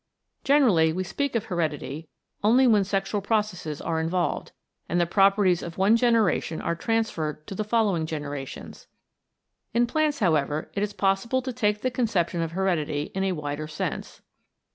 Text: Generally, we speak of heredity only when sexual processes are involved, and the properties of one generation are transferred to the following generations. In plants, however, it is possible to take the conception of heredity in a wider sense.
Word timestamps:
Generally, 0.43 0.93
we 0.93 1.03
speak 1.03 1.35
of 1.35 1.45
heredity 1.45 2.07
only 2.43 2.65
when 2.65 2.83
sexual 2.83 3.21
processes 3.21 3.79
are 3.79 3.99
involved, 3.99 4.51
and 4.89 4.99
the 4.99 5.05
properties 5.05 5.61
of 5.61 5.77
one 5.77 5.95
generation 5.95 6.59
are 6.59 6.73
transferred 6.75 7.45
to 7.45 7.53
the 7.53 7.63
following 7.63 8.07
generations. 8.07 8.87
In 9.75 9.85
plants, 9.85 10.17
however, 10.17 10.71
it 10.73 10.81
is 10.81 10.91
possible 10.93 11.43
to 11.43 11.53
take 11.53 11.81
the 11.81 11.91
conception 11.91 12.41
of 12.41 12.53
heredity 12.53 13.11
in 13.13 13.23
a 13.23 13.33
wider 13.33 13.67
sense. 13.67 14.23